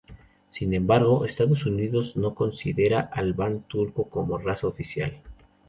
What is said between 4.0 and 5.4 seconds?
como raza oficial.